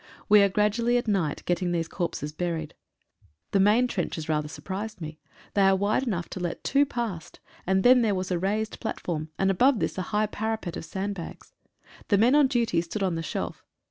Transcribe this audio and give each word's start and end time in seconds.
We 0.27 0.41
are 0.41 0.49
gradually 0.49 0.97
at 0.97 1.07
night 1.07 1.43
get 1.45 1.59
ting 1.59 1.73
these 1.73 1.87
corpses 1.87 2.31
buried. 2.31 2.73
The 3.51 3.59
main 3.59 3.85
trenches 3.87 4.27
rather 4.27 4.47
surprised 4.47 4.99
me. 4.99 5.19
They 5.53 5.61
are 5.61 5.75
wide 5.75 6.01
enough 6.07 6.27
to 6.29 6.39
let 6.39 6.63
two 6.63 6.87
past, 6.87 7.39
and 7.67 7.83
then 7.83 8.01
there 8.01 8.15
was 8.15 8.31
a 8.31 8.39
raised 8.39 8.79
platform, 8.79 9.29
and 9.37 9.51
above 9.51 9.77
this 9.79 9.99
a 9.99 10.09
high 10.09 10.25
parapet 10.25 10.75
of 10.75 10.85
sandbags. 10.85 11.53
The 12.07 12.17
men 12.17 12.33
on 12.33 12.47
ditty 12.47 12.81
stood 12.81 13.03
on 13.03 13.13
the 13.13 13.21
shelf. 13.21 13.63